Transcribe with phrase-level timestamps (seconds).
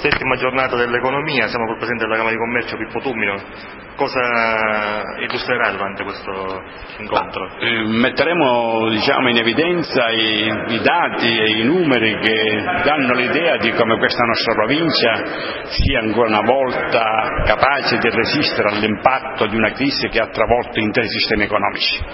[0.00, 3.34] settima giornata dell'economia, siamo col Presidente della Camera di Commercio Pippo Tumino.
[3.96, 6.62] Cosa illustrerà durante questo
[6.98, 7.50] incontro?
[7.58, 13.72] Eh, metteremo diciamo, in evidenza i, i, dati e i numeri che danno l'idea di
[13.72, 20.06] come questa nostra provincia sia ancora una volta capace di resistere all'impatto di una crisi
[20.08, 22.04] che ha travolto interi sistemi economici.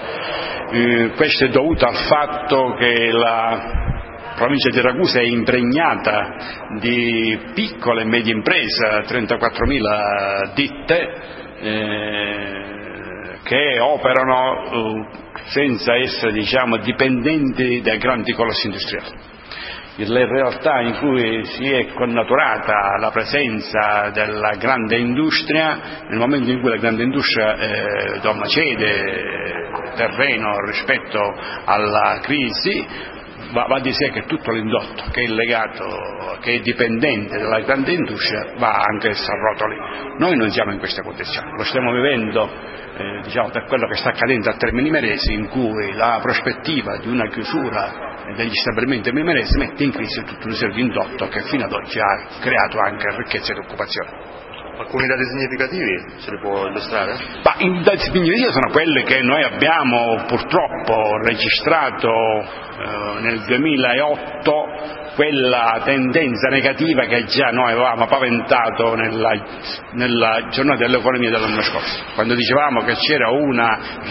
[0.71, 3.93] Eh, questo è dovuto al fatto che la
[4.35, 6.35] provincia di Ragusa è impregnata
[6.79, 11.13] di piccole e medie imprese, 34.000 ditte
[11.59, 12.65] eh,
[13.43, 15.05] che operano eh,
[15.45, 19.33] senza essere diciamo, dipendenti dai grandi colossi industriali.
[19.97, 26.59] Le realtà in cui si è connaturata la presenza della grande industria, nel momento in
[26.59, 29.43] cui la grande industria eh, cede
[29.95, 31.19] terreno rispetto
[31.63, 32.85] alla crisi,
[33.55, 37.93] va, va, di sé che tutto l'indotto che è legato, che è dipendente dalla grande
[37.93, 39.77] industria va anche a rotoli.
[40.19, 42.49] Noi non siamo in questa condizione, lo stiamo vivendo
[42.97, 47.07] eh, diciamo, per quello che sta accadendo a Termini Meresi in cui la prospettiva di
[47.07, 51.63] una chiusura degli stabilimenti mimeresi mette in crisi tutto un serie di indotto che fino
[51.63, 54.43] ad oggi ha creato anche ricchezza ed occupazione
[54.77, 57.17] alcuni dati significativi ce li può illustrare?
[57.43, 65.81] Ma in date significative sono quelli che noi abbiamo purtroppo registrato eh, nel 2008 quella
[65.85, 69.31] tendenza negativa che già noi avevamo paventato nella,
[69.93, 73.57] nella giornata dell'economia dell'anno scorso, quando dicevamo che c'era un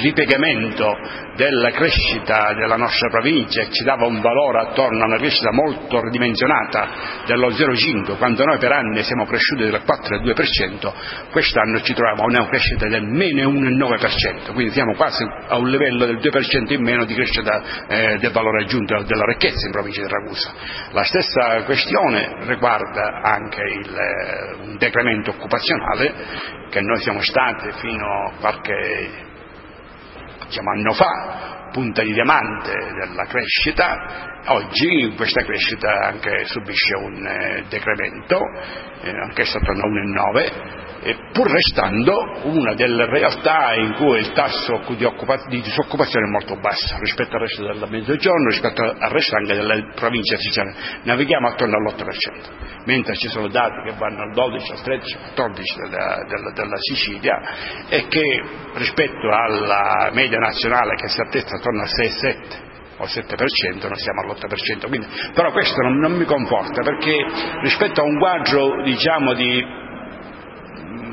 [0.01, 0.97] ripiegamento
[1.37, 6.01] della crescita della nostra provincia e ci dava un valore attorno a una crescita molto
[6.01, 6.89] ridimensionata
[7.27, 12.27] dello 0,5, quando noi per anni siamo cresciuti del 4,2%, 2,5%, quest'anno ci troviamo a
[12.27, 17.05] una crescita del meno 1,9%, quindi siamo quasi a un livello del 2% in meno
[17.05, 20.53] di crescita eh, del valore aggiunto della ricchezza in provincia di Ragusa.
[20.93, 26.15] La stessa questione riguarda anche il eh, decremento occupazionale
[26.71, 29.11] che noi siamo stati fino a qualche
[30.47, 37.65] diciamo, anno fa punta di diamante della crescita, oggi questa crescita anche subisce un eh,
[37.69, 38.39] decremento,
[39.03, 40.85] eh, anch'essa torna a 1,9
[41.33, 45.07] pur restando una delle realtà in cui il tasso di,
[45.49, 49.93] di, disoccupazione è molto basso rispetto al resto del mezzogiorno, rispetto al resto anche delle
[49.95, 51.03] province siciliane.
[51.03, 55.75] Navighiamo attorno all'8%, mentre ci sono dati che vanno al 12, al 13, al 14
[55.77, 57.41] della, della, della Sicilia
[57.89, 58.43] e che
[58.75, 64.87] rispetto alla media nazionale che si attesta attorno al 6-7 o 7%, noi siamo all'8%,
[64.87, 67.17] quindi, però questo non, non, mi conforta perché
[67.63, 69.83] rispetto a un quadro diciamo, di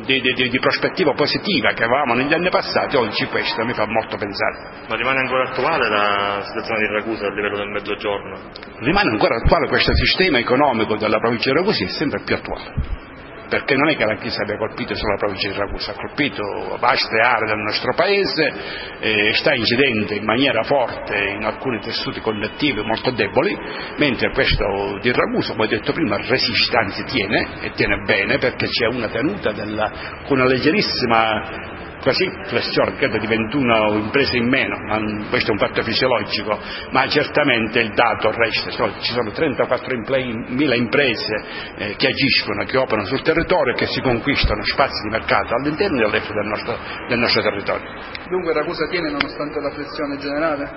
[0.02, 4.18] di, di, di, prospettiva positiva che avevamo negli anni passati, oggi questo mi fa molto
[4.18, 4.86] pensare.
[4.88, 8.40] Ma rimane ancora attuale la situazione di Ragusa a livello del mezzogiorno?
[8.80, 13.10] Rimane ancora attuale questo sistema economico della provincia di Ragusa, è sempre più attuale
[13.52, 16.78] perché non è che la crisi abbia colpito solo la provincia di Ragusa, ha colpito
[16.80, 18.54] vaste aree del nostro paese,
[19.02, 23.54] eh, sta incidendo in maniera forte in alcuni tessuti connettivi molto deboli,
[23.98, 28.68] mentre questo di Ragusa, come ho detto prima, resiste, anzi tiene, e tiene bene perché
[28.68, 29.92] c'è una tenuta della,
[30.24, 35.60] con una leggerissima quasi flessione, credo di 21 imprese in meno, ma questo è un
[35.60, 36.60] fatto fisiologico,
[36.92, 41.44] ma certamente il dato resta, ci sono 34.000 imprese
[41.78, 46.02] eh, che agiscono, che operano sul territorio e che si conquistano spazi di mercato all'interno
[46.02, 47.90] e all'estero del nostro, del nostro territorio.
[48.28, 50.70] Dunque Ragusa tiene nonostante la flessione generale?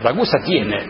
[0.00, 0.86] Ragusa tiene,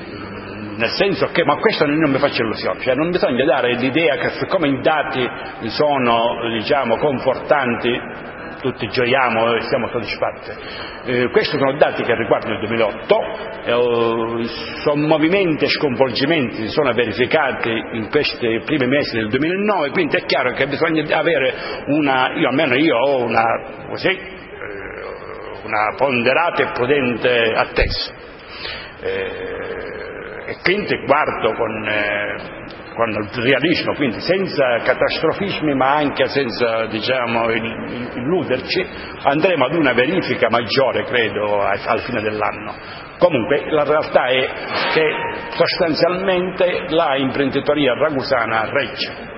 [0.76, 4.30] nel senso che, ma questo non mi faccio illusioni, cioè non bisogna dare l'idea che
[4.38, 5.26] siccome i dati
[5.68, 8.34] sono diciamo, confortanti
[8.70, 10.50] tutti gioiamo e siamo soddisfatti.
[11.04, 13.22] Eh, questi sono dati che riguardano il 2008,
[13.64, 14.46] eh,
[14.82, 20.24] sono movimenti e sconvolgimenti si sono verificati in questi primi mesi del 2009, quindi è
[20.24, 21.54] chiaro che bisogna avere
[21.86, 23.44] una, io almeno io ho una,
[23.88, 24.18] così, eh,
[25.62, 28.14] una ponderata e prudente attesa.
[29.00, 29.86] Eh,
[30.48, 31.88] e quindi guardo con
[32.96, 38.86] con il realismo, quindi senza catastrofismi ma anche senza diciamo, illuderci,
[39.22, 42.74] andremo ad una verifica maggiore, credo, al fine dell'anno.
[43.18, 44.48] Comunque la realtà è
[44.92, 45.10] che
[45.50, 49.34] sostanzialmente la imprenditoria ragusana regge